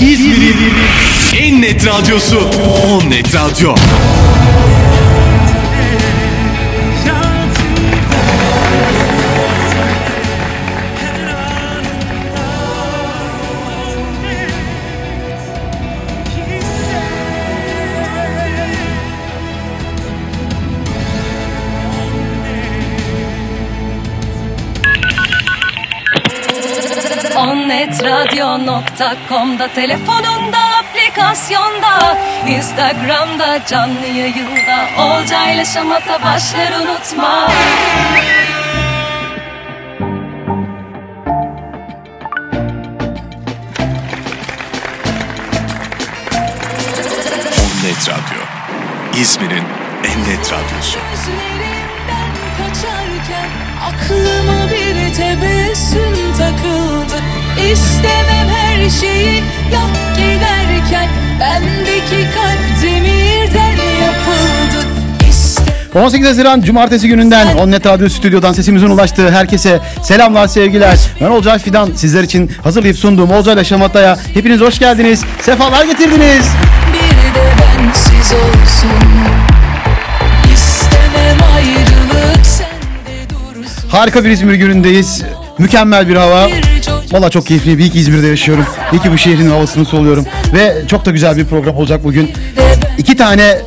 [0.00, 0.74] İzmir'in
[1.38, 2.38] en net radyosu
[2.88, 3.74] On Net Radyo.
[27.84, 37.48] Onnetradio.com'da telefonunda aplikasyonda Instagram'da canlı yayında Olcayla şamata başlar unutma
[47.84, 48.44] Net Radyo.
[49.20, 49.64] İzmir'in
[50.04, 50.98] en net radyosu.
[51.10, 53.50] Gözlerimden kaçarken
[53.86, 56.93] aklıma bir tebessüm takıldı
[57.72, 59.34] İstemem her şeyi
[59.72, 61.08] yap giderken
[61.40, 64.86] bendeki kalp demirden yapıldı
[65.30, 70.98] İstemem 18 Haziran Cumartesi gününden Onnet Radyo Stüdyo'dan sesimizin ulaştığı herkese selamlar sevgiler.
[71.20, 75.24] Ben Olcay Fidan sizler için hazırlayıp sunduğum Olcay'la Şamata'ya hepiniz hoş geldiniz.
[75.40, 76.46] Sefalar getirdiniz.
[76.92, 78.90] bir de bensiz olsun
[80.54, 85.22] İstemem ayrılık sende dursun Harika bir İzmir günündeyiz.
[85.58, 86.46] Mükemmel bir hava.
[86.46, 86.62] Bir
[87.12, 87.80] Valla çok keyifli.
[87.80, 88.66] İyi ki İzmir'de yaşıyorum.
[88.92, 90.26] İyi ki bu şehrin havasını soluyorum.
[90.54, 92.32] Ve çok da güzel bir program olacak bugün.
[92.98, 93.58] İki tane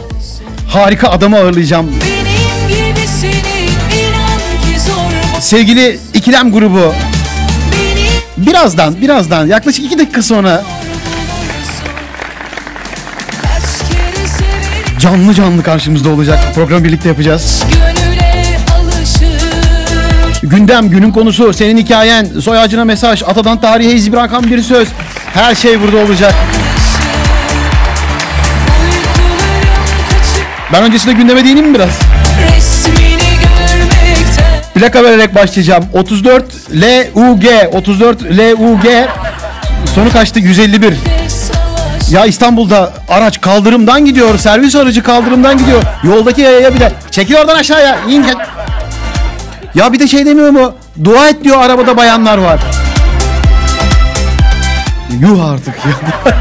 [0.68, 1.92] harika adamı ağırlayacağım.
[5.40, 6.94] Sevgili İkilem grubu
[8.38, 10.64] birazdan birazdan yaklaşık iki dakika sonra
[15.00, 16.40] canlı canlı karşımızda olacak.
[16.56, 17.64] Programı birlikte yapacağız.
[17.64, 17.87] Alışır
[20.44, 24.88] Gündem, günün konusu, senin hikayen, soy ağacına mesaj, atadan tarihe iz bırakan bir söz.
[25.34, 26.34] Her şey burada olacak.
[30.74, 31.90] Ben öncesinde gündeme değineyim mi biraz?
[34.74, 35.86] Plaka vererek başlayacağım.
[35.94, 38.86] 34 LUG, 34 LUG.
[39.96, 40.40] Sonu kaçtı?
[40.40, 40.92] 151.
[40.92, 40.96] de
[41.30, 44.38] savaş Ya İstanbul'da araç kaldırımdan gidiyor.
[44.38, 45.84] Servis aracı kaldırımdan gidiyor.
[46.04, 47.98] Yoldaki yaya bir de çekil oradan aşağıya.
[48.10, 48.26] İn.
[49.78, 50.74] Ya bir de şey demiyor mu?
[51.04, 52.60] Dua et diyor arabada bayanlar var.
[55.20, 55.92] Yuh artık ya.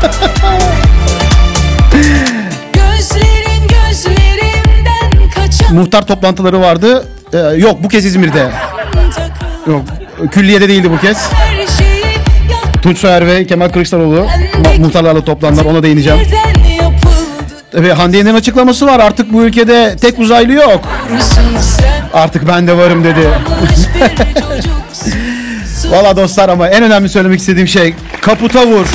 [2.73, 7.09] Gözlerin gözlerimden kaçan Muhtar toplantıları vardı.
[7.33, 8.51] Ee, yok bu kez İzmir'de.
[9.67, 9.83] Yok
[10.31, 11.29] külliyede değildi bu kez.
[12.83, 14.27] Tunç Soyer ve Kemal Kılıçdaroğlu
[14.79, 16.19] muhtarlarla toplandılar ona değineceğim.
[17.75, 20.81] Ve Hande Yener'in açıklaması var artık bu ülkede tek uzaylı yok.
[22.15, 23.29] Artık ben de varım dedi.
[25.91, 28.87] Valla dostlar ama en önemli söylemek istediğim şey kaputa vur.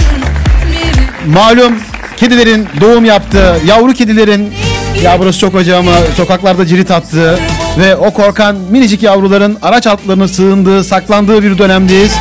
[1.27, 1.79] Malum
[2.17, 4.53] kedilerin doğum yaptığı, yavru kedilerin
[5.03, 7.39] ya burası çok acı ama sokaklarda cirit attığı
[7.79, 12.11] ve o korkan minicik yavruların araç altlarına sığındığı, saklandığı bir dönemdeyiz.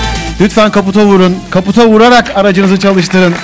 [0.40, 1.36] Lütfen kaputa vurun.
[1.50, 3.34] Kaputa vurarak aracınızı çalıştırın.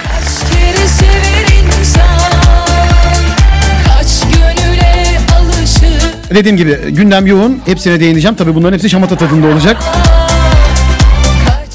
[6.37, 7.61] Dediğim gibi gündem yoğun.
[7.67, 8.37] Hepsine değineceğim.
[8.37, 9.77] Tabii bunların hepsi şamata tadında olacak.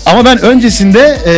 [0.05, 1.33] Ama ben öncesinde e,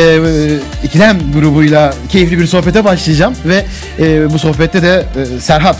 [0.88, 3.66] ikilem grubuyla keyifli bir sohbete başlayacağım ve
[4.00, 5.06] e, bu sohbette de
[5.38, 5.78] e, Serhat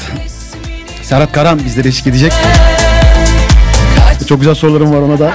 [1.02, 2.34] Serhat Karan bizlere eşlik edecek.
[4.28, 5.32] Çok güzel sorularım var ona da.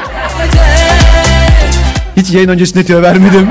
[2.17, 3.49] Hiç yayın öncesinde tüyo vermedim.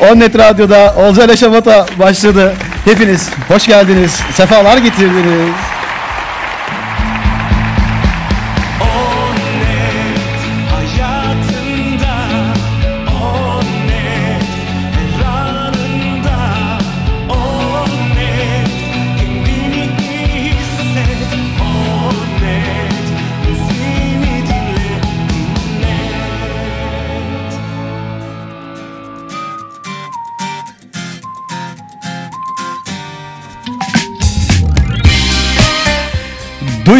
[0.12, 2.54] Onnet Radyo'da Olcay Şamata başladı.
[2.84, 4.20] Hepiniz hoş geldiniz.
[4.32, 5.54] Sefalar getirdiniz.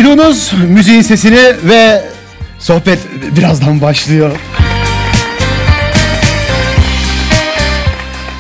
[0.02, 2.04] Duyduğunuz müziğin sesini ve
[2.58, 2.98] sohbet
[3.36, 4.30] birazdan başlıyor.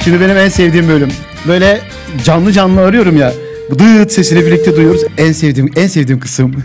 [0.04, 1.12] Şimdi benim en sevdiğim bölüm.
[1.48, 1.80] Böyle
[2.24, 3.32] canlı canlı arıyorum ya.
[3.70, 5.02] Bu dıt sesini birlikte duyuyoruz.
[5.18, 6.64] En sevdiğim en sevdiğim kısım.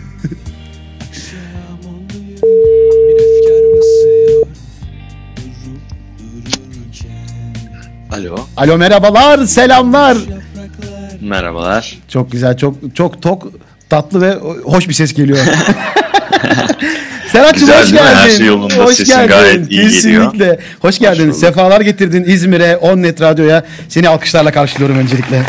[8.12, 10.18] Alo, Alo merhabalar, selamlar.
[11.20, 11.98] merhabalar.
[12.08, 13.46] Çok güzel, çok çok tok,
[13.90, 15.38] tatlı ve hoş bir ses geliyor.
[17.32, 18.04] Serhat'cığım hoş geldin.
[18.16, 18.74] Her şey yolunda.
[18.74, 19.28] Hoş Sesin geldin.
[19.28, 20.38] gayet iyi Kesinlikle.
[20.38, 20.56] geliyor.
[20.80, 21.26] Hoş geldin.
[21.28, 21.40] bulduk.
[21.40, 23.64] Sefalar getirdin İzmir'e, Onnet Radyo'ya.
[23.88, 25.42] Seni alkışlarla karşılıyorum öncelikle.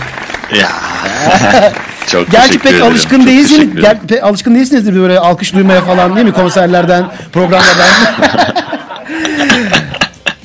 [0.60, 0.70] Ya.
[2.08, 2.86] çok Gerçi pek ederim.
[2.86, 3.74] alışkın değilsin.
[3.82, 6.34] Gel, pek alışkın değilsinizdir böyle alkış duymaya falan değil mi?
[6.34, 7.86] Konserlerden, programlardan.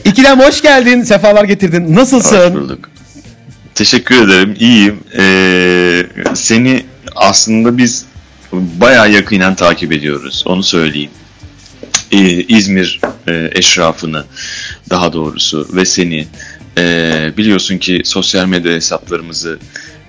[0.04, 1.02] İkilem hoş geldin.
[1.02, 1.94] Sefalar getirdin.
[1.96, 2.38] Nasılsın?
[2.50, 2.88] Hoş bulduk.
[3.74, 4.56] Teşekkür ederim.
[4.58, 5.00] İyiyim.
[5.18, 6.82] Ee, seni
[7.14, 8.04] aslında biz
[8.52, 10.42] bayağı yakinen takip ediyoruz.
[10.46, 11.10] Onu söyleyeyim.
[12.12, 14.24] Ee, İzmir e, eşrafını
[14.90, 16.26] daha doğrusu ve seni
[16.78, 19.58] e, biliyorsun ki sosyal medya hesaplarımızı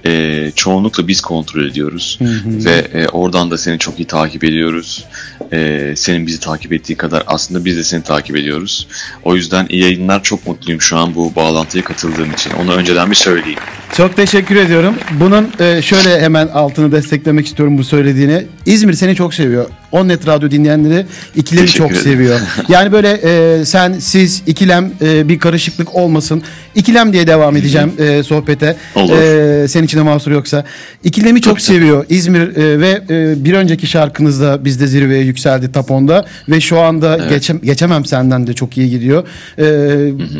[0.05, 5.05] e, çoğunlukla biz kontrol ediyoruz ve e, oradan da seni çok iyi takip ediyoruz.
[5.53, 8.87] E, senin bizi takip ettiği kadar aslında biz de seni takip ediyoruz.
[9.23, 12.51] O yüzden iyi yayınlar çok mutluyum şu an bu bağlantıya katıldığım için.
[12.51, 13.59] Onu önceden bir söyleyeyim.
[13.93, 14.95] Çok teşekkür ediyorum.
[15.19, 18.45] Bunun e, şöyle hemen altını desteklemek istiyorum bu söylediğini.
[18.65, 19.69] İzmir seni çok seviyor.
[19.95, 21.05] Onnet Radyo dinleyenleri
[21.35, 22.03] ikilemi Teşekkür çok ederim.
[22.03, 22.39] seviyor.
[22.69, 26.41] Yani böyle e, sen, siz, ikilem e, bir karışıklık olmasın.
[26.75, 28.75] İkilem diye devam edeceğim e, sohbete.
[28.95, 29.17] Olur.
[29.63, 30.65] E, senin için de mahsur yoksa.
[31.03, 36.61] İkilemi çok seviyor İzmir e, ve e, bir önceki şarkınızda bizde zirveye yükseldi Tapon'da ve
[36.61, 39.27] şu anda geçem, geçemem senden de çok iyi gidiyor.
[39.59, 39.65] E,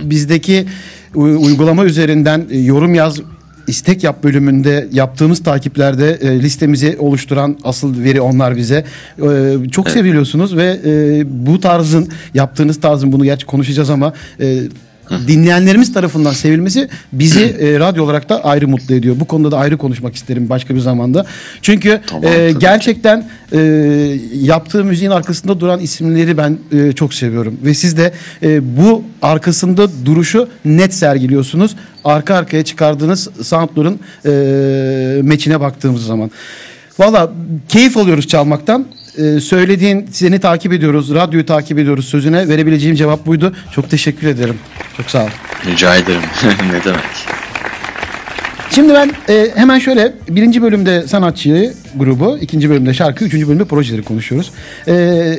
[0.10, 0.66] bizdeki
[1.16, 3.18] u- uygulama üzerinden e, yorum yaz
[3.68, 8.86] istek yap bölümünde yaptığımız takiplerde e, listemizi oluşturan asıl veri onlar bize.
[9.20, 14.60] E, çok seviliyorsunuz ve e, bu tarzın yaptığınız tarzın bunu gerçi konuşacağız ama e,
[15.28, 19.16] dinleyenlerimiz tarafından sevilmesi bizi e, radyo olarak da ayrı mutlu ediyor.
[19.20, 21.26] Bu konuda da ayrı konuşmak isterim başka bir zamanda.
[21.62, 23.60] Çünkü Tamam, e, gerçekten e,
[24.34, 28.14] yaptığı müziğin arkasında duran isimleri ben e, çok seviyorum ve siz de
[28.44, 31.76] e, bu arkasında duruşu net sergiliyorsunuz.
[32.04, 36.32] Arka arkaya çıkardığınız soundların e, meçine baktığımız zaman.
[37.00, 37.32] Valla
[37.70, 38.86] keyif alıyoruz çalmaktan.
[39.18, 43.56] E, söylediğin seni takip ediyoruz, radyoyu takip ediyoruz sözüne verebileceğim cevap buydu.
[43.72, 44.60] Çok teşekkür ederim.
[44.98, 45.30] Çok sağ ol.
[45.66, 46.22] Rica ederim.
[46.72, 47.02] ne demek?
[48.76, 54.04] Şimdi ben e, hemen şöyle birinci bölümde sanatçıyı grubu, ikinci bölümde şarkı, üçüncü bölümde projeleri
[54.04, 54.52] konuşuyoruz.
[54.88, 54.94] E,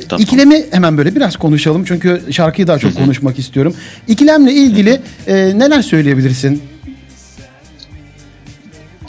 [0.09, 0.23] Tamam.
[0.23, 3.75] İkilemi hemen böyle biraz konuşalım çünkü şarkıyı daha çok konuşmak istiyorum.
[4.07, 6.63] İkilemle ilgili e, neler söyleyebilirsin?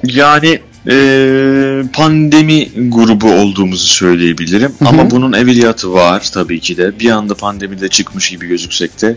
[0.04, 4.72] Yani e, pandemi grubu olduğumuzu söyleyebilirim.
[4.80, 7.00] Ama bunun evveliyatı var tabii ki de.
[7.00, 9.16] Bir anda pandemide çıkmış gibi gözüksek de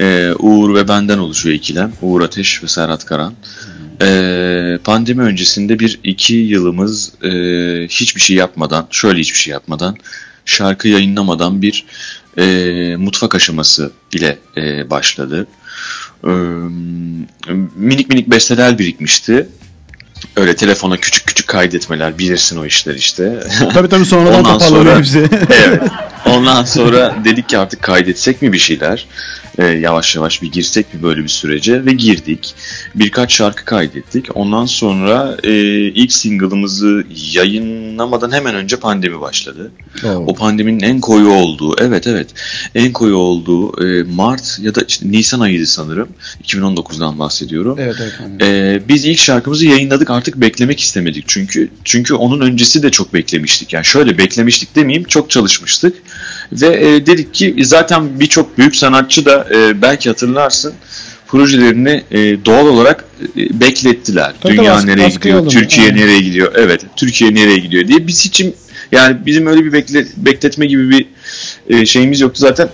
[0.00, 1.92] e, Uğur ve benden oluşuyor ikilem.
[2.02, 3.34] Uğur Ateş ve Serhat Karan.
[4.02, 7.30] E, pandemi öncesinde bir iki yılımız e,
[7.88, 9.96] hiçbir şey yapmadan, şöyle hiçbir şey yapmadan,
[10.44, 11.84] şarkı yayınlamadan bir
[12.38, 15.46] e, mutfak aşaması ile e, başladı.
[16.24, 16.30] E,
[17.76, 19.48] minik minik besteler birikmişti.
[20.36, 23.32] Öyle telefona küçük küçük kaydetmeler bilirsin o işler işte.
[23.74, 25.28] Tabii tabii sonradan toparlanıyor sonra- hepsi.
[25.66, 25.82] evet.
[26.26, 29.06] Ondan sonra dedik ki artık kaydetsek mi bir şeyler?
[29.58, 32.54] Ee, yavaş yavaş bir girsek mi böyle bir sürece ve girdik.
[32.94, 34.26] Birkaç şarkı kaydettik.
[34.34, 35.52] Ondan sonra e,
[35.86, 39.70] ilk single'ımızı yayınlamadan hemen önce pandemi başladı.
[40.04, 42.28] O pandeminin en koyu olduğu, evet evet,
[42.74, 46.08] en koyu olduğu e, Mart ya da işte Nisan ayıydı sanırım.
[46.44, 47.76] 2019'dan bahsediyorum.
[47.80, 48.42] evet evet.
[48.42, 53.72] Ee, biz ilk şarkımızı yayınladık artık beklemek istemedik çünkü çünkü onun öncesi de çok beklemiştik
[53.72, 55.96] yani şöyle beklemiştik demeyeyim çok çalışmıştık
[56.52, 60.74] ve e, dedik ki zaten birçok büyük sanatçı da e, belki hatırlarsın
[61.26, 63.04] projelerini e, doğal olarak
[63.36, 64.32] e, beklettiler.
[64.40, 65.54] Tabii Dünya tabii, askı- nereye askıya gidiyor, alındı.
[65.54, 65.98] Türkiye Aynen.
[66.00, 68.44] nereye gidiyor, evet Türkiye nereye gidiyor diye biz hiç
[68.92, 71.06] yani bizim öyle bir bekle, bekletme gibi bir
[71.68, 72.68] e, şeyimiz yoktu zaten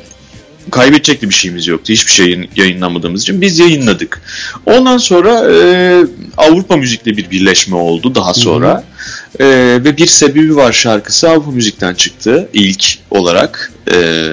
[0.71, 1.93] kaybedecek de bir şeyimiz yoktu.
[1.93, 4.21] Hiçbir şey yayın- yayınlamadığımız için biz yayınladık.
[4.67, 6.05] Ondan sonra e,
[6.37, 8.85] Avrupa Müzik'le bir birleşme oldu daha sonra.
[9.41, 9.47] E,
[9.85, 14.33] ve bir sebebi var şarkısı Avrupa Müzik'ten çıktı ilk olarak e,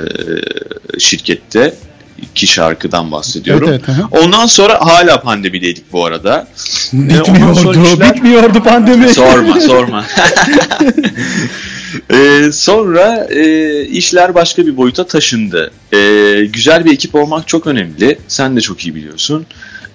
[0.99, 1.73] şirkette
[2.21, 3.69] iki şarkıdan bahsediyorum.
[3.69, 4.23] Evet, evet.
[4.23, 6.47] Ondan sonra hala pandemideydik bu arada.
[6.93, 9.07] E, sonra Bitmiyordu, işler- bitmiyordu pandemi.
[9.09, 10.05] sorma sorma.
[12.13, 15.71] Ee, sonra e, işler başka bir boyuta taşındı.
[15.93, 18.17] Ee, güzel bir ekip olmak çok önemli.
[18.27, 19.45] Sen de çok iyi biliyorsun.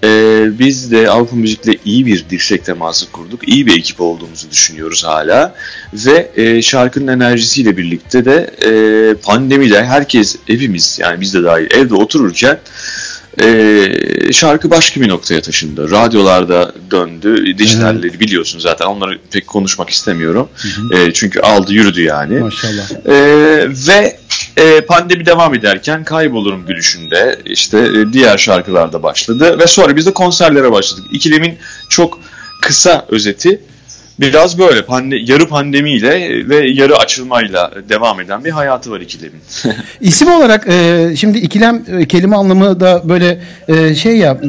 [0.04, 3.48] Ee, biz de Avrupa Müzik'le iyi bir dirsek teması kurduk.
[3.48, 5.54] İyi bir ekip olduğumuzu düşünüyoruz hala.
[5.94, 8.70] Ve e, şarkının enerjisiyle birlikte de e,
[9.14, 12.58] pandemide herkes hepimiz yani biz de dahil evde otururken
[13.42, 15.90] e, şarkı başka bir noktaya taşındı.
[15.90, 17.58] Radyolarda döndü.
[17.58, 18.86] Dijitalleri biliyorsun zaten.
[18.86, 20.48] Onları pek konuşmak istemiyorum.
[20.92, 22.38] E, çünkü aldı yürüdü yani.
[22.38, 22.90] Maşallah.
[23.06, 23.14] E,
[23.88, 24.18] ve
[24.56, 29.58] e, pandemi devam ederken Kaybolurum Gülüşü'nde işte e, diğer şarkılar da başladı.
[29.58, 31.04] Ve sonra biz de konserlere başladık.
[31.12, 31.58] İkilemin
[31.88, 32.18] çok
[32.62, 33.60] kısa özeti
[34.20, 36.10] Biraz böyle pande yarı pandemiyle
[36.48, 39.40] ve yarı açılmayla devam eden bir hayatı var ikilemin.
[40.00, 44.48] İsim olarak e, şimdi ikilem e, kelime anlamı da böyle e, şey ya e,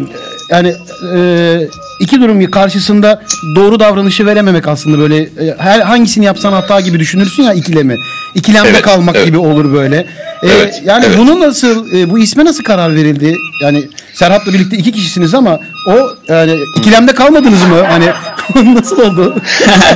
[0.49, 0.73] yani
[1.15, 3.21] e, iki durum karşısında
[3.55, 7.97] doğru davranışı verememek aslında böyle e, her hangisini yapsan hata gibi düşünürsün ya ikilemi.
[8.35, 9.25] İkilemde Evet, kalmak evet.
[9.25, 9.97] gibi olur böyle.
[10.43, 11.17] E, Evet, yani evet.
[11.17, 13.35] bunu nasıl e, bu isme nasıl karar verildi?
[13.61, 17.81] Yani Serhat'la birlikte iki kişisiniz ama o yani ikilemde kalmadınız mı?
[17.87, 18.05] Hani
[18.75, 19.35] nasıl oldu?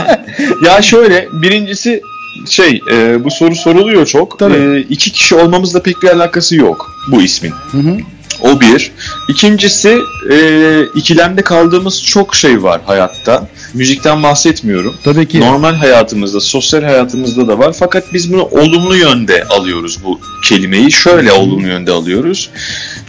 [0.66, 2.02] ya şöyle birincisi
[2.50, 4.40] şey e, bu soru soruluyor çok.
[4.40, 4.54] Tabii.
[4.58, 7.54] E, iki kişi olmamızla pek bir alakası yok bu ismin.
[8.42, 8.92] O bir.
[9.30, 9.98] İkincisi
[10.32, 10.38] e,
[10.96, 13.48] ikilemde kaldığımız çok şey var hayatta.
[13.74, 14.96] Müzikten bahsetmiyorum.
[15.04, 15.40] Tabii ki.
[15.40, 17.76] Normal hayatımızda, sosyal hayatımızda da var.
[17.80, 20.92] Fakat biz bunu olumlu yönde alıyoruz bu kelimeyi.
[20.92, 22.50] Şöyle olumlu yönde alıyoruz.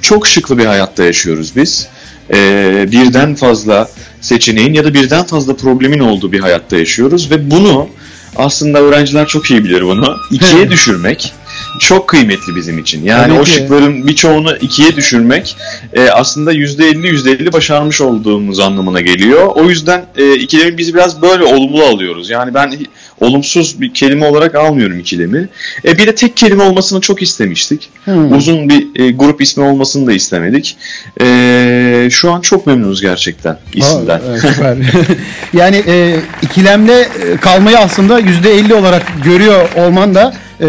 [0.01, 1.89] Çok şıklı bir hayatta yaşıyoruz biz.
[2.35, 3.89] E, birden fazla
[4.21, 7.89] seçeneğin ya da birden fazla problemin olduğu bir hayatta yaşıyoruz ve bunu
[8.37, 10.17] aslında öğrenciler çok iyi bilir bunu.
[10.31, 11.33] İkiye düşürmek
[11.79, 13.05] çok kıymetli bizim için.
[13.05, 13.51] Yani Tabii o ki.
[13.51, 15.57] şıkların birçoğunu ikiye düşürmek
[15.93, 19.47] e, aslında %50 %50 başarmış olduğumuz anlamına geliyor.
[19.47, 22.31] O yüzden e, ikilemi biz biraz böyle olumlu alıyoruz.
[22.31, 22.73] Yani ben
[23.21, 25.49] olumsuz bir kelime olarak almıyorum ikilemi.
[25.85, 27.91] E, bir de tek kelime olmasını çok istemiştik.
[28.05, 28.33] Hmm.
[28.33, 30.77] Uzun bir e, grup ismi olmasını da istemedik.
[31.21, 34.19] E, şu an çok memnunuz gerçekten isimden.
[34.19, 34.77] Aa, evet, süper.
[35.53, 40.67] yani e, ikilemde e, kalmayı aslında yüzde elli olarak görüyor olman da e,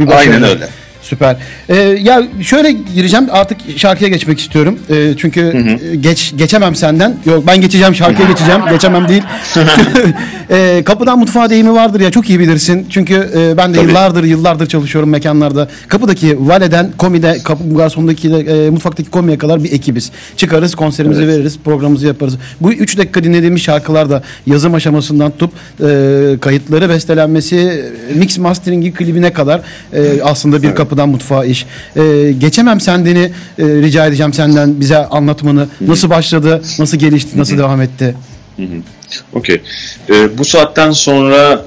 [0.00, 0.18] bir başarı.
[0.18, 0.68] Aynen öyle.
[1.06, 1.36] Süper.
[1.68, 4.78] E, ya şöyle gireceğim artık şarkıya geçmek istiyorum.
[4.90, 5.40] E, çünkü
[5.92, 7.16] e, geç geçemem senden.
[7.26, 8.60] Yok ben geçeceğim şarkıya geçeceğim.
[8.70, 9.22] Geçemem değil.
[10.50, 12.86] e, kapıdan mutfağa deyimi vardır ya çok iyi bilirsin.
[12.90, 13.88] Çünkü e, ben de Tabii.
[13.88, 15.68] yıllardır yıllardır çalışıyorum mekanlarda.
[15.88, 20.10] Kapıdaki valeden, komide, kapı garsondaki e, mutfaktaki komiye kadar bir ekibiz.
[20.36, 21.34] Çıkarız, konserimizi Evet.
[21.34, 22.34] veririz, programımızı yaparız.
[22.60, 28.92] Bu 3 dakika dinlediğimiz şarkılar da yazım aşamasından tutup e, kayıtları, bestelenmesi, e, mix masteringi
[28.94, 29.60] klibine kadar
[29.92, 31.66] e, aslında bir kapıdan mutfağa iş.
[31.96, 35.68] E, geçemem sendeni e, rica edeceğim senden bize anlatmanı.
[35.80, 38.14] Nasıl başladı, nasıl gelişti, nasıl devam etti?
[39.32, 39.62] Okey.
[40.10, 41.64] Ee, bu saatten sonra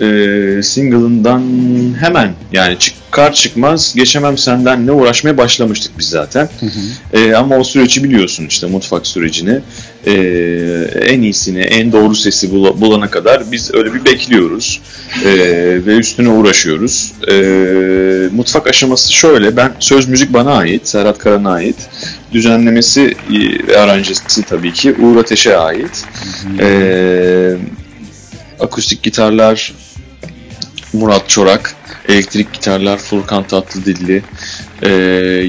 [0.00, 1.42] e, single'ından
[2.00, 6.48] hemen yani çıkar çıkmaz geçemem sendenle uğraşmaya başlamıştık biz zaten.
[7.12, 9.58] Ee, ama o süreci biliyorsun işte mutfak sürecini.
[10.06, 10.12] Ee,
[11.02, 14.80] en iyisini, en doğru sesi bula- bulana kadar biz öyle bir bekliyoruz.
[15.24, 15.30] Ee,
[15.86, 17.12] ve üstüne uğraşıyoruz.
[17.30, 19.56] Ee, mutfak aşaması şöyle.
[19.56, 21.76] Ben söz müzik bana ait, Serhat Karan'a ait.
[22.32, 26.04] Düzenlemesi e, ve aranjesi tabii ki Uğur Ateş'e ait.
[26.60, 27.56] Ee,
[28.60, 29.72] akustik gitarlar
[30.92, 31.76] Murat Çorak,
[32.08, 34.22] elektrik gitarlar Furkan Tatlıdilli,
[34.82, 34.90] ee,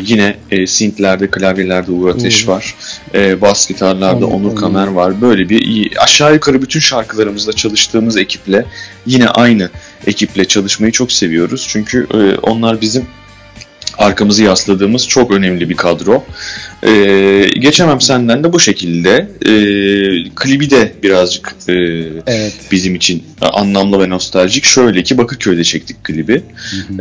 [0.06, 2.76] yine e, synth'lerde, klavyelerde Uğur Ateş var,
[3.14, 4.56] ee, bas gitarlarda Onur, Onur Onur.
[4.56, 5.22] Kamer var.
[5.22, 8.66] Böyle bir iyi, aşağı yukarı bütün şarkılarımızda çalıştığımız ekiple
[9.06, 9.70] yine aynı
[10.08, 11.68] ekiple çalışmayı çok seviyoruz.
[11.70, 13.06] Çünkü e, onlar bizim
[14.00, 16.24] arkamızı yasladığımız çok önemli bir kadro.
[16.84, 19.12] Ee, geçemem senden de bu şekilde.
[19.46, 21.74] Ee, klibi de birazcık e,
[22.28, 22.54] Evet.
[22.72, 24.64] bizim için anlamlı ve nostaljik.
[24.66, 26.42] Şöyle ki Bakırköy'de çektik klibi.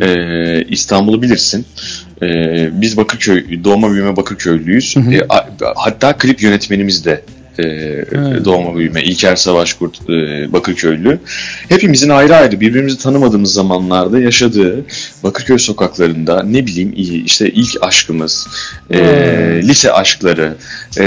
[0.00, 1.66] Ee, İstanbul'u bilirsin.
[2.22, 4.94] Ee, biz Bakırköy, doğma büyüme Bakırköylüyüz.
[4.96, 7.22] Ee, a- hatta klip yönetmenimiz de
[7.58, 7.64] e,
[8.44, 11.18] doğma büyüme İlker Savaşkurt e, Bakırköylü.
[11.68, 14.84] Hepimizin ayrı ayrı birbirimizi tanımadığımız zamanlarda yaşadığı
[15.22, 16.92] Bakırköy sokaklarında ne bileyim
[17.24, 18.46] işte ilk aşkımız,
[18.90, 18.98] e,
[19.62, 20.54] lise aşkları
[20.98, 21.04] e,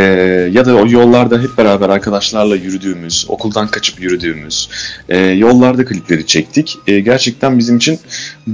[0.54, 4.70] ya da o yollarda hep beraber arkadaşlarla yürüdüğümüz, okuldan kaçıp yürüdüğümüz
[5.10, 6.78] e, yollarda klipleri çektik.
[6.88, 8.00] E, gerçekten bizim için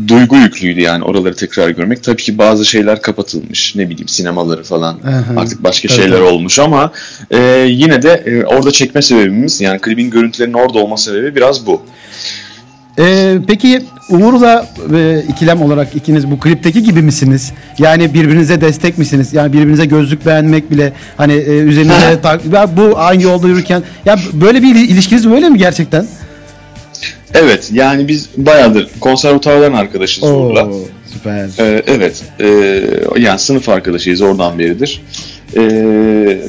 [0.07, 2.03] duygu yüklüydü yani oraları tekrar görmek.
[2.03, 5.41] Tabii ki bazı şeyler kapatılmış ne bileyim sinemaları falan Aha.
[5.41, 6.91] artık başka Tabii, şeyler olmuş ama
[7.31, 7.39] e,
[7.87, 11.81] yine de e, orada çekme sebebimiz yani klibin görüntülerinin orada olma sebebi biraz bu.
[12.99, 17.53] Ee, peki Uğur'la e, ikilem olarak ikiniz bu klipteki gibi misiniz?
[17.79, 19.33] Yani birbirinize destek misiniz?
[19.33, 22.19] Yani birbirinize gözlük beğenmek bile hani e, üzerinize
[22.53, 26.07] ya bu aynı yolda yürürken ya böyle bir il- ilişkiniz böyle mi gerçekten?
[27.33, 30.67] Evet yani biz bayağıdır konservatuardan arkadaşız Uğur'la.
[31.13, 31.49] süper.
[31.59, 32.23] Ee, evet.
[32.39, 32.81] Ee,
[33.17, 35.01] yani sınıf arkadaşıyız oradan beridir.
[35.55, 35.59] Ee,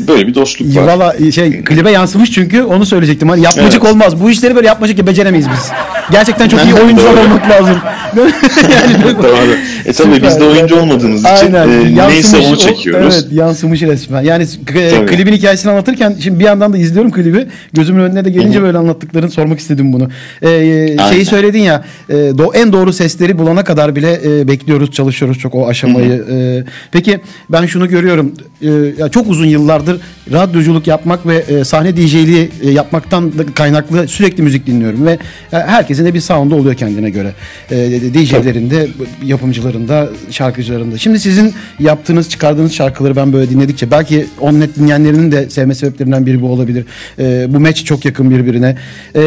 [0.08, 0.82] böyle bir dostluk var.
[0.82, 3.28] Valla şey klibe yansımış çünkü onu söyleyecektim.
[3.28, 3.92] Hani yapmacık Evet.
[3.92, 4.20] olmaz.
[4.22, 5.70] Bu işleri böyle yapmacık ya beceremeyiz biz.
[6.10, 7.76] Gerçekten çok iyi oyuncular olmak lazım.
[8.16, 9.52] yani Doğru.
[9.86, 10.22] E tabii Süper.
[10.22, 11.68] biz de oyuncu olmadığımız için Aynen.
[11.68, 13.14] e, neyse Yansımış onu o- çekiyoruz.
[13.14, 14.22] evet yansımış resmen.
[14.22, 15.06] Yani k- Tabii.
[15.06, 17.46] klibin hikayesini anlatırken şimdi bir yandan da izliyorum klibi.
[17.72, 20.08] Gözümün önüne de gelince böyle anlattıklarını sormak istedim bunu.
[20.42, 21.24] Ee, şeyi Aynen.
[21.24, 25.66] söyledin ya e, do, en doğru sesleri bulana kadar bile e, bekliyoruz çalışıyoruz çok o
[25.68, 26.24] aşamayı.
[26.32, 28.32] E, peki ben şunu görüyorum.
[28.62, 30.00] E, ya çok uzun yıllardır
[30.32, 35.12] radyoculuk yapmak ve e, sahne DJ'liği e, yapmaktan da kaynaklı sürekli müzik dinliyorum ve
[35.52, 37.32] e, herkesin de bir sound'u oluyor kendine göre.
[37.70, 37.76] E,
[38.14, 38.88] DJ'lerin de
[39.24, 40.98] yapımcıların da şarkıcıların da.
[40.98, 46.42] Şimdi sizin yaptığınız çıkardığınız şarkıları ben böyle dinledikçe belki Onnet dinleyenlerinin de sevme sebeplerinden biri
[46.42, 46.84] bu olabilir.
[47.18, 48.76] E, bu match çok yakın birbirine.
[49.16, 49.22] E,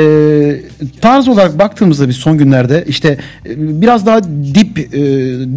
[1.01, 5.01] tarz olarak baktığımızda biz son günlerde işte e, biraz daha dip e,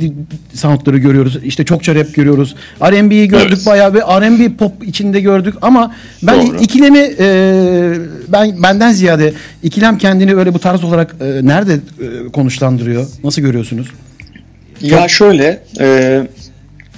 [0.00, 0.12] dip
[0.54, 1.38] soundları görüyoruz.
[1.44, 2.56] İşte çokça rap görüyoruz.
[2.82, 3.66] R&B'yi gördük Evet.
[3.66, 6.56] bayağı ve R&B pop içinde gördük ama ben Doğru.
[6.60, 7.26] ikilemi e,
[8.28, 13.06] ben benden ziyade ikilem kendini öyle bu tarz olarak e, nerede e, konuşlandırıyor?
[13.24, 13.86] Nasıl görüyorsunuz?
[14.80, 16.20] Ya şöyle e,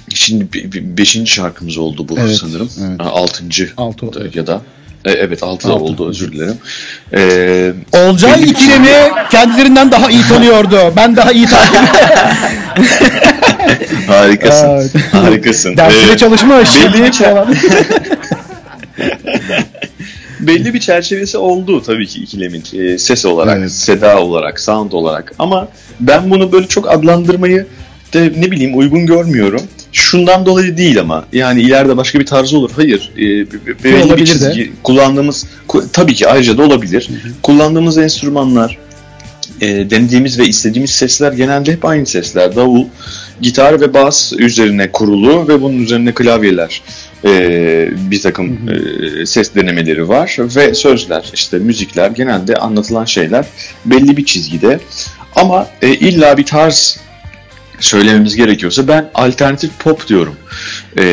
[0.09, 0.47] şimdi
[0.97, 2.69] beşinci şarkımız oldu bu Evet, sanırım.
[2.87, 2.99] evet.
[2.99, 4.35] Altıncı Altı, da- evet.
[4.35, 4.61] ya da
[5.05, 5.83] e, evet altı da Altı.
[5.83, 6.55] oldu özür dilerim.
[7.13, 8.89] E, Olcay ikilemi
[9.31, 10.93] kendilerinden daha iyi tanıyordu.
[10.95, 11.79] Ben daha iyi takip
[14.07, 14.67] Harikasın.
[14.69, 14.91] Evet.
[15.11, 15.77] Harikasın.
[15.77, 17.55] Dersine bir değil çer- falan.
[20.39, 22.63] belli bir çerçevesi oldu tabii ki ikilemin.
[22.73, 23.71] Ee, ses olarak, Evet.
[23.71, 25.33] seda olarak, sound olarak.
[25.39, 25.67] Ama
[25.99, 27.65] ben bunu böyle çok adlandırmayı
[28.13, 29.61] de ne bileyim uygun görmüyorum.
[29.91, 31.25] Şundan dolayı değil ama.
[31.33, 32.71] Yani ileride başka bir tarzı olur.
[32.75, 33.11] Hayır.
[33.17, 34.25] Be- belli olabilir bir de.
[34.25, 34.71] çizgi.
[34.83, 37.09] Kullandığımız, ku- tabii ki ayrıca da olabilir.
[37.43, 38.77] Kullandığımız enstrümanlar,
[39.61, 42.55] e, denediğimiz ve istediğimiz sesler genelde hep aynı sesler.
[42.55, 42.85] Davul,
[43.41, 46.81] gitar ve bas üzerine kurulu ve bunun üzerine klavyeler
[47.25, 53.45] e, bir takım e, ses denemeleri var ve sözler işte müzikler genelde anlatılan şeyler
[53.85, 54.79] belli bir çizgide
[55.35, 56.99] ama e, illa bir tarz
[57.79, 60.35] söylememiz gerekiyorsa ben alternatif pop diyorum
[60.97, 61.03] e,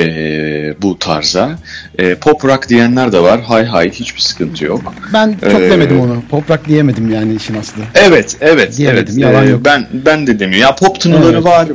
[0.82, 1.58] bu tarza.
[1.98, 3.40] E, pop rock diyenler de var.
[3.42, 4.94] Hay hay hiçbir sıkıntı yok.
[5.12, 6.22] Ben çok Ee, demedim onu.
[6.30, 7.82] Pop rock diyemedim yani işin aslı.
[7.94, 9.18] Evet, evet, Diyemedim, evet.
[9.18, 9.60] yalan Ee, yok.
[9.64, 10.62] Ben ben de demiyorum.
[10.68, 11.44] Ya pop tınıları Evet.
[11.44, 11.68] var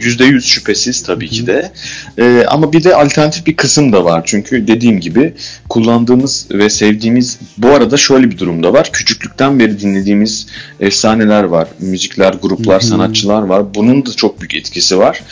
[0.00, 1.72] yüzde yüz şüphesiz tabii ki de.
[2.18, 4.22] Ee, ama bir de alternatif bir kısım da var.
[4.24, 5.34] Çünkü dediğim gibi
[5.68, 8.90] kullandığımız ve sevdiğimiz bu arada şöyle bir durumda var.
[8.92, 10.46] Küçüklükten beri dinlediğimiz
[10.80, 11.68] efsaneler var.
[11.80, 13.74] Müzikler, gruplar, sanatçılar var.
[13.74, 15.22] Bunun da çok büyük etkisi var.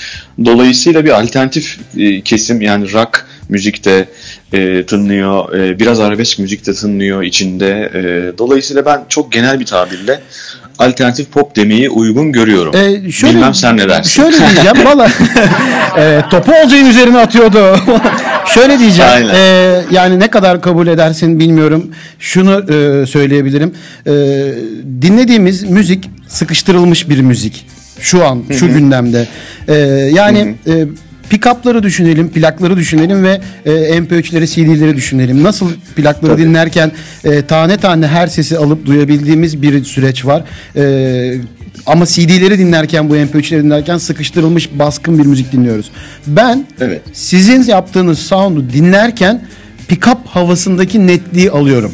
[0.44, 4.08] Dolayısıyla bir alternatif e, kesim yani rock müzikte
[4.52, 5.54] e, tınlıyor.
[5.54, 7.90] e, biraz arabesk müzikte tınlıyor içinde.
[7.94, 10.20] E, dolayısıyla ben çok genel bir tabirle
[10.78, 12.76] alternatif pop demeyi uygun görüyorum.
[12.76, 14.22] Ee, şöyle, Bilmem sen ne dersin?
[14.22, 15.08] Şöyle diyeceğim valla
[15.98, 17.76] e, topu Olcay'ın üzerine atıyordu.
[18.54, 19.34] şöyle diyeceğim Aynen.
[19.34, 21.90] e, yani ne kadar kabul edersin bilmiyorum.
[22.18, 23.74] Şunu e, söyleyebilirim.
[24.06, 24.12] E,
[25.02, 27.66] dinlediğimiz müzik sıkıştırılmış bir müzik.
[28.00, 29.28] Şu an şu gündemde.
[29.68, 29.74] E,
[30.14, 30.84] yani e,
[31.30, 35.42] pick-up'ları düşünelim, plakları düşünelim ve e, MP3'leri, CD'leri düşünelim.
[35.42, 36.42] Nasıl plakları Tabii.
[36.42, 36.92] dinlerken
[37.24, 40.42] e, tane tane her sesi alıp duyabildiğimiz bir süreç var.
[40.76, 41.34] E,
[41.86, 45.90] ama CD'leri dinlerken bu MP3'leri dinlerken sıkıştırılmış baskın bir müzik dinliyoruz.
[46.26, 47.02] Ben Evet.
[47.12, 49.42] sizin yaptığınız sound'u dinlerken
[49.88, 51.92] pick-up havasındaki netliği alıyorum.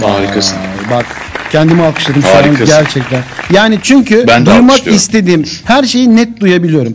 [0.00, 0.56] Harikasın.
[0.56, 1.06] Aa, Bak
[1.52, 3.22] kendimi alkışladım şu an gerçekten.
[3.52, 6.94] Yani çünkü Ben duymak istediğim her şeyi net duyabiliyorum.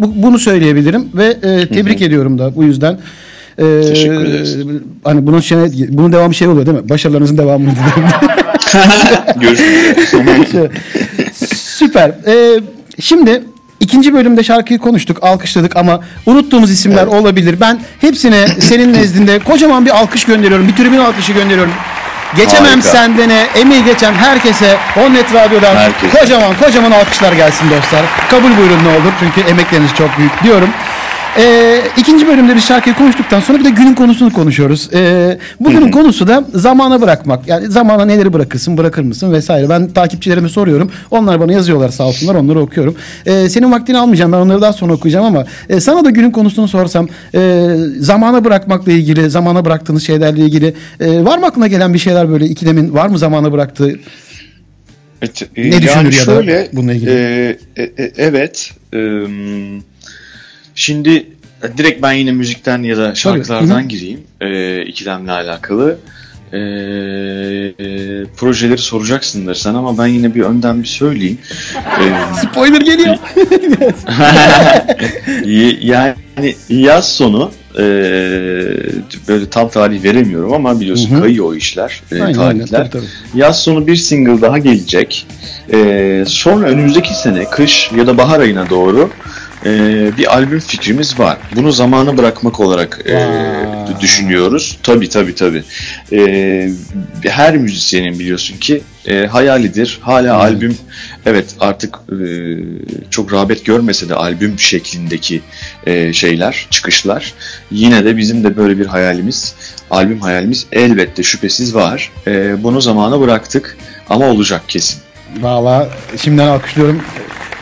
[0.00, 2.98] Bu, bunu söyleyebilirim ve e, tebrik ediyorum da bu yüzden.
[3.58, 4.56] E, Teşekkür ederiz.
[5.04, 5.58] Hani bunun şey,
[5.88, 6.88] bunun devamı şey oluyor değil mi?
[6.88, 7.64] Başarılarınızın devamı.
[9.40, 10.70] Görüşürüz.
[11.54, 12.08] Süper.
[12.26, 12.60] E,
[13.00, 13.42] şimdi
[13.80, 17.60] ikinci bölümde şarkıyı konuştuk, alkışladık ama unuttuğumuz isimler olabilir.
[17.60, 20.68] Ben hepsine senin nezdinde kocaman bir alkış gönderiyorum.
[20.68, 21.72] Bir tribün alkışı gönderiyorum.
[22.36, 22.88] Geçemem Harika.
[22.88, 26.18] sendene, emeği geçen herkese Onnet Radyo'dan Herkese.
[26.18, 28.02] kocaman kocaman alkışlar gelsin dostlar.
[28.30, 30.70] Kabul buyurun ne olur çünkü emekleriniz çok büyük diyorum.
[31.40, 34.90] Ee, ikinci bölümde bir şarkıyı konuştuktan sonra bir de günün konusunu konuşuyoruz.
[34.94, 37.48] Ee, bugünün konusu da zamana bırakmak.
[37.48, 39.68] Yani zamana neleri bırakırsın, bırakır mısın vesaire.
[39.68, 40.90] Ben takipçilerime soruyorum.
[41.10, 42.96] Onlar bana yazıyorlar sağ olsunlar onları okuyorum.
[43.26, 46.68] Ee, senin vaktini almayacağım ben onları daha sonra okuyacağım ama e, sana da günün konusunu
[46.68, 51.98] sorsam e, zamana bırakmakla ilgili, zamana bıraktığınız şeylerle ilgili e, var mı aklına gelen bir
[51.98, 53.98] şeyler böyle ikilemin var mı zamana bıraktığı?
[55.22, 57.10] Evet, Ne yani düşünür ya da şöyle, bununla ilgili?
[57.10, 58.70] e, e, e, evet.
[58.94, 58.98] e,
[60.80, 61.26] şimdi
[61.62, 63.88] e, direkt ben yine müzikten ya da şarkılardan Hı hı.
[63.88, 64.20] gireyim.
[64.40, 65.98] E, ikilemle alakalı.
[66.52, 71.38] E, e, projeleri soracaksındır sen ama ben yine bir önden bir söyleyeyim.
[71.76, 72.04] E,
[72.50, 73.16] Spoiler geliyor.
[75.80, 76.14] Yani
[76.68, 77.82] yaz sonu e,
[79.28, 81.20] böyle tam tarih veremiyorum ama biliyorsun Hı hı.
[81.20, 82.66] kayıyor o işler, e, Aynen, aynen, tarihler.
[82.66, 83.40] tabii, tabii.
[83.40, 85.26] Yaz sonu bir single daha gelecek.
[85.72, 89.10] E, sonra önümüzdeki sene kış ya da bahar ayına doğru
[89.66, 89.70] e,
[90.18, 91.38] bir albüm fikrimiz var.
[91.56, 93.26] Bunu zamana bırakmak olarak e,
[94.00, 94.78] düşünüyoruz.
[94.82, 95.62] Tabii tabii tabii.
[96.12, 96.70] E,
[97.22, 99.98] her müzisyenin biliyorsun ki e, hayalidir.
[100.02, 100.76] Hala albüm
[101.26, 102.18] evet artık e,
[103.10, 105.42] çok rağbet görmese de albüm şeklindeki
[105.86, 107.34] e, şeyler, çıkışlar.
[107.70, 109.54] Yine de bizim de böyle bir hayalimiz,
[109.90, 112.12] albüm hayalimiz elbette şüphesiz var.
[112.26, 113.76] E, bunu zamana bıraktık
[114.08, 114.98] ama olacak kesin.
[115.40, 115.88] Valla
[116.22, 117.02] şimdiden alkışlıyorum.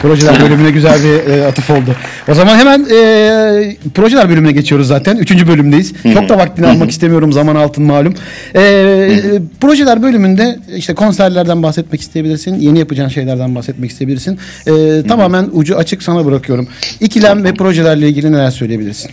[0.03, 1.97] Projeler bölümüne güzel bir e, atıf oldu.
[2.29, 5.17] O zaman hemen e, projeler bölümüne geçiyoruz zaten.
[5.17, 5.93] Üçüncü bölümdeyiz.
[6.15, 8.15] Çok da vaktini almak istemiyorum zaman altın malum.
[8.55, 9.21] E, e,
[9.61, 12.55] projeler bölümünde işte konserlerden bahsetmek isteyebilirsin.
[12.61, 14.39] Yeni yapacağın şeylerden bahsetmek isteyebilirsin.
[14.67, 16.69] E, tamamen ucu açık sana bırakıyorum.
[17.01, 19.11] İkilem ve projelerle ilgili neler söyleyebilirsin?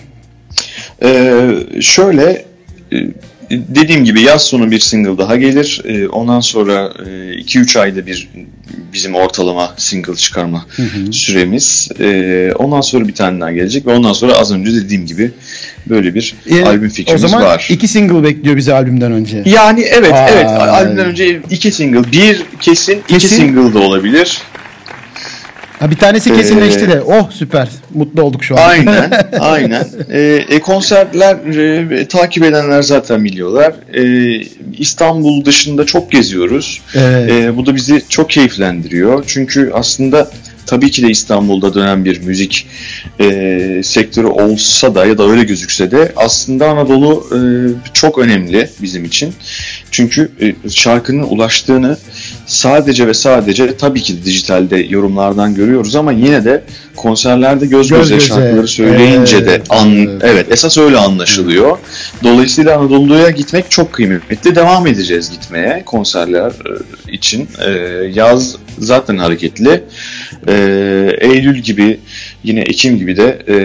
[1.03, 2.45] Ee, şöyle
[2.91, 2.97] e,
[3.51, 5.81] dediğim gibi yaz sonu bir single daha gelir.
[5.85, 8.29] Ee, ondan sonra 2-3 ayda bir
[8.95, 10.65] bizim ortalama single çıkarma
[11.11, 11.89] süremiz.
[11.99, 15.31] Ee, ondan sonra bir tane daha gelecek ve ondan sonra az önce dediğim gibi
[15.89, 17.67] böyle bir E, albüm fikrimiz o zaman var.
[17.71, 19.43] iki single bekliyor bizi albümden önce.
[19.45, 20.29] Yani evet Aa.
[20.29, 23.35] evet albümden önce iki single bir kesin, iki Kesin.
[23.35, 24.37] single da olabilir.
[25.79, 27.01] Ha, bir tanesi kesinleşti Ee, de.
[27.01, 27.69] Oh süper.
[27.93, 28.69] Mutlu olduk şu an.
[28.69, 29.87] Aynen, aynen.
[30.11, 31.35] Ee, e, konserler
[31.91, 33.73] e, takip edenler zaten biliyorlar.
[33.93, 34.45] Ee,
[34.77, 36.81] İstanbul dışında çok geziyoruz.
[36.95, 37.31] Evet.
[37.31, 39.23] Ee, bu da bizi çok keyiflendiriyor.
[39.27, 40.31] Çünkü aslında
[40.65, 42.67] tabii ki de İstanbul'da dönen bir müzik
[43.19, 47.39] e, sektörü olsa da ya da öyle gözükse de aslında Anadolu e,
[47.93, 49.33] çok önemli bizim için.
[49.91, 51.97] Çünkü e, şarkının ulaştığını
[52.45, 56.63] sadece ve sadece tabii ki de dijitalde yorumlardan görüyoruz ama yine de
[56.95, 58.27] konserlerde göz Göz göze göze.
[58.27, 60.21] şarkıları söyleyince Evet, de an, evet.
[60.23, 60.51] evet.
[60.51, 61.77] esas öyle anlaşılıyor.
[62.23, 64.55] Dolayısıyla Anadolu'ya gitmek çok kıymetli.
[64.55, 67.47] Devam edeceğiz gitmeye konserler e, için.
[67.65, 67.69] E,
[68.13, 69.83] yaz zaten hareketli.
[70.47, 70.53] E,
[71.21, 71.99] Eylül gibi
[72.45, 73.55] yine Ekim gibi de e,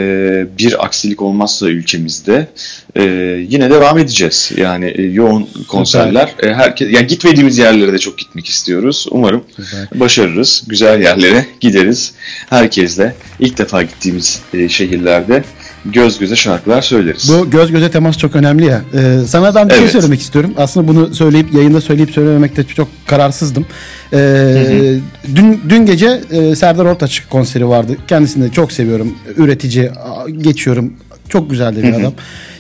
[0.59, 2.49] bir aksilik olmazsa ülkemizde
[2.97, 3.03] e,
[3.49, 4.53] yine devam edeceğiz.
[4.57, 6.35] Yani e, yoğun konserler.
[6.43, 9.07] E, herkes yani gitmediğimiz yerlere de çok gitmek istiyoruz.
[9.11, 10.01] Umarım Süper.
[10.01, 10.65] başarırız.
[10.67, 12.13] Güzel yerlere gideriz.
[12.51, 15.45] Herkesle ilk defa gittiğimiz e, şehirlerde
[15.85, 17.33] göz göze şarkılar söyleriz.
[17.33, 18.81] Bu göz göze temas çok önemli ya.
[18.95, 19.93] Ee, sana ben bir şey Evet.
[19.93, 20.55] söylemek istiyorum.
[20.57, 23.67] Aslında bunu söyleyip yayında söyleyip söylememekte çok kararsızdım.
[24.13, 24.97] Ee,
[25.35, 27.97] dün dün gece e, Serdar Ortaç konseri vardı.
[28.09, 29.15] Kendisini de çok seviyorum.
[29.37, 29.91] Üretici
[30.39, 30.93] geçiyorum.
[31.29, 32.13] Çok güzel bir adam.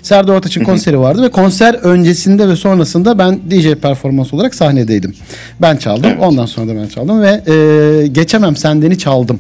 [0.02, 5.14] Serdar Ortaç'ın konseri vardı ve konser öncesinde ve sonrasında ben DJ performans olarak sahnedeydim.
[5.62, 6.12] Ben çaldım.
[6.20, 9.38] Ondan sonra da ben çaldım ve e, geçemem sendeni çaldım.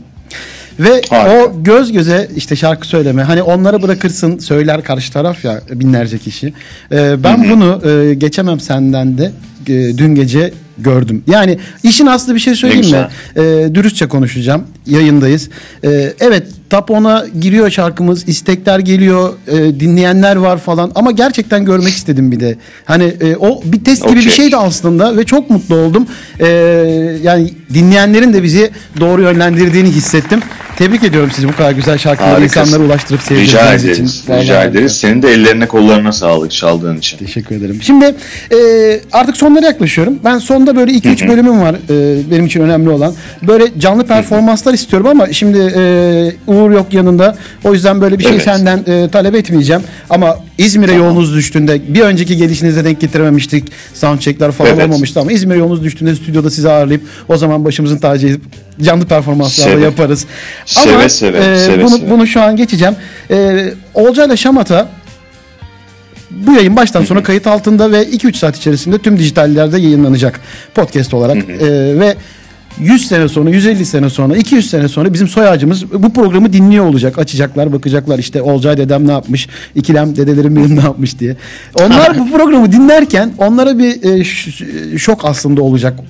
[0.78, 1.44] Ve Harika.
[1.44, 6.52] o göz göze işte şarkı söyleme hani onları bırakırsın söyler karşı taraf ya binlerce kişi.
[6.92, 9.32] Ee, ben bunu e, geçemem senden de
[9.66, 11.22] e, dün gece gördüm.
[11.26, 13.08] Yani işin aslı bir şey söyleyeyim mi?
[13.36, 14.64] Ee, dürüstçe konuşacağım.
[14.86, 15.48] Yayındayız.
[15.84, 18.28] Ee, evet Top 10'a giriyor şarkımız.
[18.28, 19.32] istekler geliyor.
[19.48, 20.92] e, dinleyenler var falan.
[20.94, 22.56] Ama gerçekten görmek istedim bir de.
[22.84, 24.32] Hani e, o bir test gibi bir Okey.
[24.32, 26.06] şeydi aslında ve çok mutlu oldum.
[26.40, 26.46] Ee,
[27.22, 30.40] yani dinleyenlerin de bizi doğru yönlendirdiğini hissettim.
[30.76, 32.60] Tebrik ediyorum sizi bu kadar güzel şarkıları Harikasın.
[32.60, 33.92] insanlara ulaştırıp Rica sevdirdiğiniz için.
[34.02, 34.24] ederiz.
[34.28, 34.92] Vallahi Rica ederiz.
[34.96, 37.18] Senin de ellerine kollarına sağlık çaldığın için.
[37.18, 37.78] Teşekkür ederim.
[37.82, 38.14] Şimdi
[38.52, 38.56] e,
[39.12, 40.18] artık sonlara yaklaşıyorum.
[40.24, 43.14] Ben sonda böyle 2-3 bölümüm var e, benim için önemli olan.
[43.42, 45.82] Böyle canlı performanslar istiyorum ama şimdi e,
[46.46, 47.36] Uğur yok yanında.
[47.64, 48.42] O yüzden böyle bir şey Evet.
[48.42, 49.82] senden e, talep etmeyeceğim.
[50.10, 53.64] Ama İzmir'e yolunuz düştüğünde bir önceki gelişinize denk getirememiştik.
[53.94, 54.84] Soundcheckler falan Evet.
[54.84, 58.42] olmamıştı ama İzmir'e yolunuz düştüğünde stüdyoda sizi ağırlayıp o zaman başımızın tacı edip
[58.82, 59.84] canlı performanslarla Seve.
[59.84, 60.26] yaparız.
[60.66, 62.10] Seve ama seve, e, seve bunu, seve.
[62.10, 62.96] bunu şu an geçeceğim.
[63.30, 64.88] E, Olcay'la Şamata
[66.30, 70.40] bu yayın baştan sona kayıt altında ve 2-3 saat içerisinde tüm dijitallerde yayınlanacak
[70.74, 71.36] podcast olarak.
[71.36, 71.66] Ee,
[72.00, 72.16] ve
[72.78, 76.84] 100 sene sonra, 150 sene sonra, 200 sene sonra bizim soy ağacımız bu programı dinliyor
[76.84, 77.18] olacak.
[77.18, 81.36] Açacaklar, bakacaklar işte Olcay dedem ne yapmış, ikilem dedelerim benim ne yapmış diye.
[81.74, 84.24] Onlar bu programı dinlerken onlara bir e,
[84.98, 86.00] şok aslında olacak.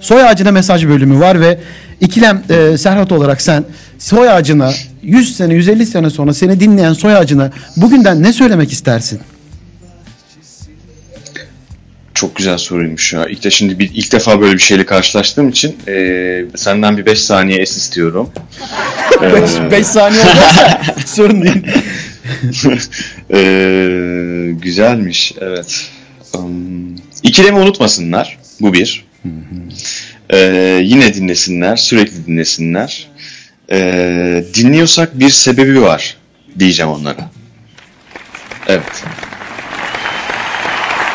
[0.00, 1.58] Soy ağacına mesaj bölümü var ve
[2.00, 3.64] ikilem e, Serhat olarak sen
[3.98, 4.70] soy ağacına
[5.02, 9.20] 100 sene, 150 sene sonra seni dinleyen soy ağacına bugünden ne söylemek istersin?
[12.16, 13.26] Çok güzel soruymuş ya.
[13.26, 17.20] İlk de şimdi bir, ilk defa böyle bir şeyle karşılaştığım için e, senden bir 5
[17.20, 18.30] saniye es istiyorum.
[19.70, 21.62] 5 saniye olmazsa hiç sorun değil.
[23.34, 23.40] E,
[24.52, 25.90] güzelmiş, evet.
[26.34, 28.38] Um, ikilemi unutmasınlar.
[28.60, 29.04] Bu bir.
[30.30, 30.38] E,
[30.82, 33.08] yine dinlesinler, sürekli dinlesinler.
[33.70, 36.16] E, dinliyorsak bir sebebi var
[36.58, 37.30] diyeceğim onlara.
[38.66, 39.04] Evet.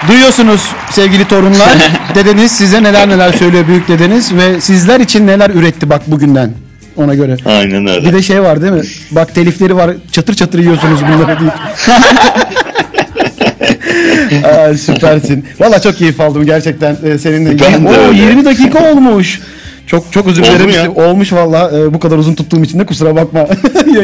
[0.07, 1.69] Duyuyorsunuz sevgili torunlar.
[2.15, 6.51] dedeniz size neler neler söylüyor büyük dedeniz ve sizler için neler üretti bak bugünden.
[6.97, 7.37] ona göre.
[7.45, 8.07] Aynen öyle.
[8.07, 8.81] Bir de şey var değil mi?
[9.11, 11.53] Bak telifleri var çatır çatır yiyorsunuz bunları deyip.
[14.45, 15.45] Aa, süpersin.
[15.59, 17.59] Valla çok keyif aldım gerçekten e, seninle.
[17.59, 18.21] Ben Oo, öyle.
[18.21, 19.39] 20 dakika olmuş.
[19.87, 20.91] Çok çok özür dilerim.
[20.95, 21.71] Olmuş valla.
[21.79, 23.39] E, bu kadar uzun tuttuğum için de kusura bakma.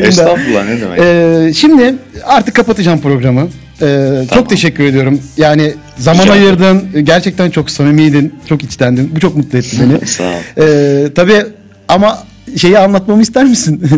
[0.02, 1.00] Estağfurullah ne demek.
[1.00, 3.48] E, şimdi artık kapatacağım programı.
[3.82, 5.20] E, Çok teşekkür ediyorum.
[5.38, 6.84] Yani zaman Rica ayırdın.
[7.04, 8.36] Gerçekten çok samimiydin.
[8.50, 9.12] Çok içtendin.
[9.16, 10.06] Bu çok mutlu etti beni.
[10.08, 10.64] Sağ ol.
[10.64, 11.44] E, tabii
[11.88, 12.24] ama
[12.58, 13.82] şeyi anlatmamı ister misin?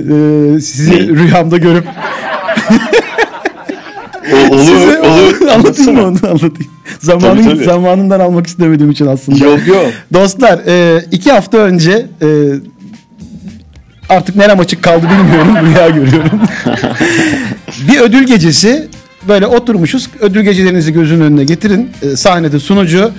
[0.57, 1.09] E, sizi Neyi?
[1.15, 1.85] rüyamda görüp
[4.33, 5.47] O, olur, Size olur.
[5.47, 6.71] anlatayım mı onu anlatayım.
[6.99, 7.63] Zamanın, Tabii, tabii.
[7.63, 9.45] Zamanından almak istemediğim için aslında.
[9.45, 9.85] Yok yok.
[10.13, 12.27] Dostlar e, iki hafta önce e,
[14.09, 16.41] artık nerem açık kaldı bilmiyorum rüya görüyorum.
[17.91, 18.87] bir ödül gecesi
[19.29, 23.11] böyle oturmuşuz ödül gecelerinizi gözünün önüne getirin E, sahnede sunucu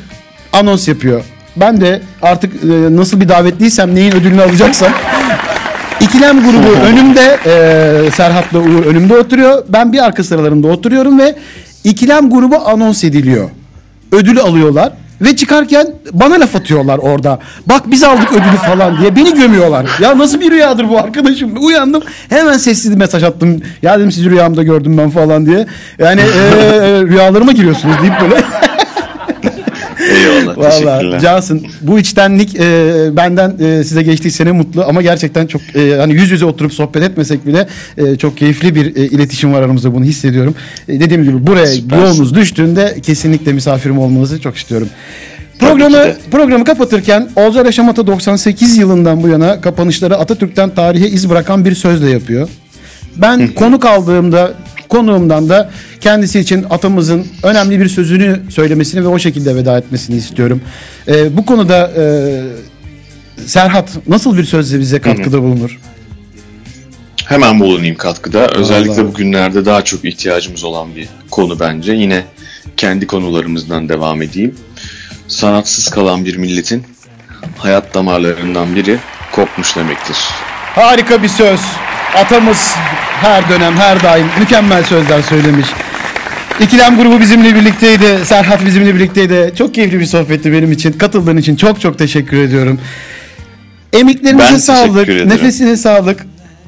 [0.53, 1.25] anons yapıyor.
[1.57, 4.93] Ben de artık e, nasıl bir davetliysem neyin ödülünü alacaksam
[6.01, 9.65] İkilem grubu önümde e, Serhat'la Uğur önümde oturuyor.
[9.69, 11.37] Ben bir arka sıralarında oturuyorum ve
[11.85, 13.51] ikilem grubu anons ediliyor.
[14.13, 17.39] Ödülü alıyorlar ve çıkarken bana laf atıyorlar orada.
[17.67, 19.87] Bak biz aldık ödülü falan diye beni gömüyorlar.
[20.01, 21.51] Ya nasıl bir rüyadır bu arkadaşım?
[21.61, 23.63] Uyandım hemen sesli mesaj attım.
[23.83, 25.67] Ya dedim sizi rüyamda gördüm ben falan diye.
[25.99, 26.43] Yani e,
[27.03, 28.45] rüyalarıma giriyorsunuz deyip böyle.
[30.21, 30.57] Eyvallah.
[31.03, 31.19] Valla.
[31.21, 36.13] Cansın bu içtenlik e, benden e, size geçtiyse ne mutlu ama gerçekten çok e, hani
[36.13, 37.67] yüz yüze oturup sohbet etmesek bile
[37.99, 40.55] e, çok keyifli bir e, iletişim var aramızda bunu hissediyorum.
[40.89, 42.05] E, dediğim gibi buraya Süpersin.
[42.05, 44.89] yolunuz düştüğünde kesinlikle misafirim olmanızı çok istiyorum.
[45.59, 51.75] Programı programı kapatırken Olcay Yaşamata 98 yılından bu yana kapanışları Atatürk'ten tarihe iz bırakan bir
[51.75, 52.49] sözle yapıyor.
[53.17, 54.53] Ben konuk aldığımda
[54.91, 60.61] konuğumdan da kendisi için atamızın önemli bir sözünü söylemesini ve o şekilde veda etmesini istiyorum.
[61.09, 62.05] Ee, bu konuda e,
[63.47, 65.79] Serhat nasıl bir sözle bize katkıda bulunur?
[67.27, 68.49] Hemen bulunayım katkıda.
[68.49, 69.07] Özellikle Vallahi.
[69.07, 71.93] bugünlerde daha çok ihtiyacımız olan bir konu bence.
[71.93, 72.25] Yine
[72.77, 74.55] kendi konularımızdan devam edeyim.
[75.29, 76.85] Sanatsız kalan bir milletin
[77.59, 78.99] hayat damarlarından biri
[79.33, 80.17] kopmuş demektir.
[80.75, 81.61] Harika bir söz.
[82.17, 82.75] Atamız
[83.21, 85.67] her dönem her daim mükemmel sözler söylemiş.
[86.61, 88.19] İkilem grubu bizimle birlikteydi.
[88.25, 89.53] Serhat bizimle birlikteydi.
[89.59, 90.93] Çok keyifli bir sohbetti benim için.
[90.93, 92.81] Katıldığın için çok çok teşekkür ediyorum.
[93.93, 95.09] Emeklerinize Ben sağlık.
[95.09, 96.21] Nefesine sağlık.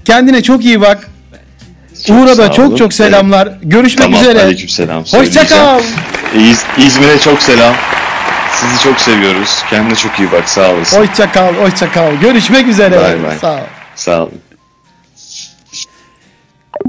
[0.05, 1.09] Kendine çok iyi bak.
[2.07, 2.77] Çok Uğur'a da çok olun.
[2.77, 3.49] çok selamlar.
[3.63, 4.43] Görüşmek Tamam, üzere.
[4.43, 4.99] aleykümselam.
[5.01, 5.49] Hoşça Söyleyeceğim.
[5.65, 5.81] kal.
[6.41, 7.75] İz- İzmir'e çok selam.
[8.61, 9.63] Sizi çok seviyoruz.
[9.71, 10.49] Kendine çok iyi bak.
[10.49, 10.99] Sağ olasın.
[11.01, 11.55] Hoşça kal.
[11.55, 12.13] Hoşça kal.
[12.21, 12.97] Görüşmek üzere.
[12.97, 13.39] Bay bay.
[13.41, 13.59] Sağ ol.
[13.97, 14.33] Sağ olun.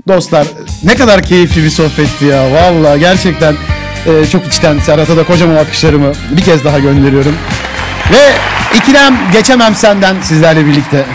[0.07, 0.47] Dostlar
[0.83, 2.51] ne kadar keyifli bir sohbetti ya.
[2.51, 3.55] Vallahi gerçekten
[4.05, 7.35] e, çok içten Serhat'a da kocaman alkışlarımı bir kez daha gönderiyorum.
[8.13, 8.31] Ve
[8.77, 11.05] ikilem geçemem senden sizlerle birlikte.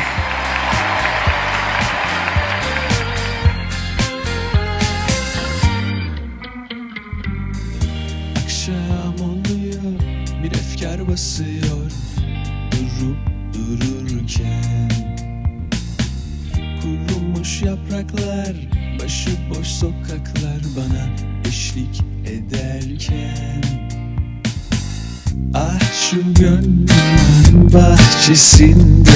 [28.29, 29.11] Bahçesinde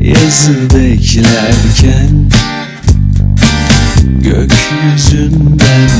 [0.00, 2.30] Yazı beklerken
[4.20, 5.90] Gökyüzünden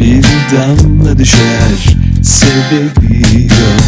[0.00, 0.24] bir
[0.56, 3.79] damla düşer Sebebi yokken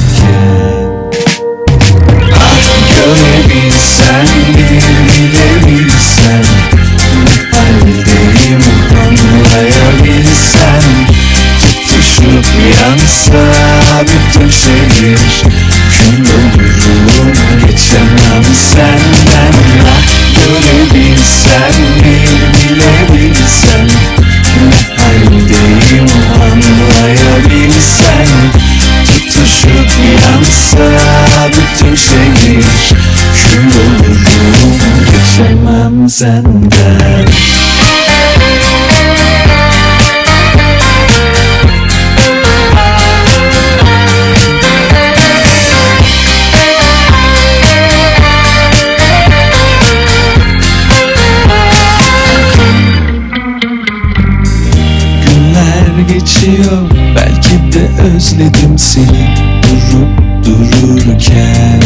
[58.16, 61.83] özledim seni durup dururken.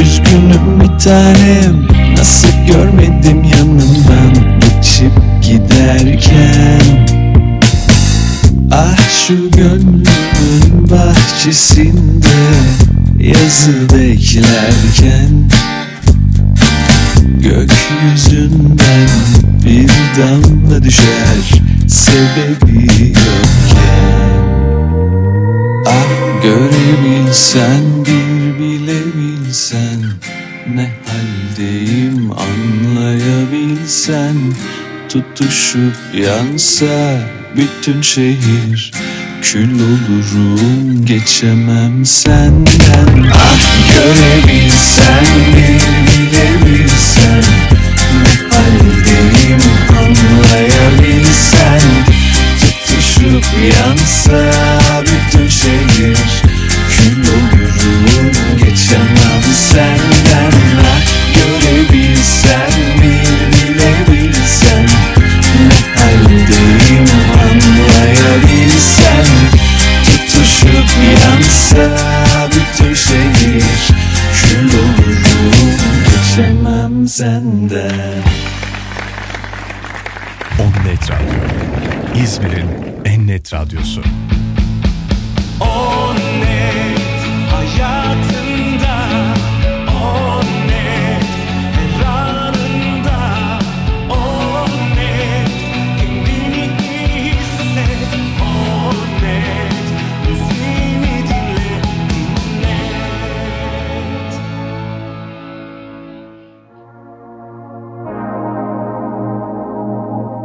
[0.00, 7.08] Üzgünüm bir tanem nasıl görmedim yanımdan geçip giderken.
[8.72, 12.28] Ah şu gönlümün bahçesinde
[13.20, 15.48] yazı beklerken.
[18.12, 19.08] Yüzünden
[19.64, 21.62] bir damla düşer
[21.98, 24.38] sebebi yokken.
[25.86, 30.00] Ah görebilsen bir bilebilsen
[30.74, 34.36] ne haldeyim anlayabilsen.
[35.08, 37.20] Tutuşup yansa
[37.56, 38.92] bütün şehir
[39.42, 43.30] Kül olurum geçemem senden.
[43.32, 43.58] Ah
[43.88, 45.24] görebilsen
[45.56, 47.42] bir bilebilsen
[48.24, 48.97] Ne haldeyim
[50.18, 51.80] anlayabilsen
[52.60, 54.67] Tutuşup yansa